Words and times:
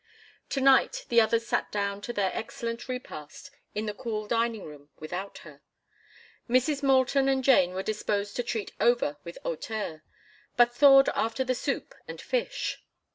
Tonight 0.49 1.05
the 1.09 1.21
others 1.21 1.45
sat 1.45 1.71
down 1.71 2.01
to 2.01 2.11
their 2.11 2.31
excellent 2.33 2.89
repast 2.89 3.51
in 3.75 3.85
the 3.85 3.93
cool 3.93 4.25
dining 4.25 4.63
room 4.63 4.89
without 4.97 5.37
her. 5.45 5.61
Mrs. 6.49 6.81
Moulton 6.81 7.29
and 7.29 7.43
Jane 7.43 7.75
were 7.75 7.83
disposed 7.83 8.35
to 8.37 8.41
treat 8.41 8.71
Over 8.79 9.17
with 9.23 9.37
hauteur, 9.43 10.01
but 10.57 10.73
thawed 10.73 11.09
after 11.09 11.43
the 11.43 11.53
soup 11.53 11.93
and 12.07 12.19
fish. 12.19 12.81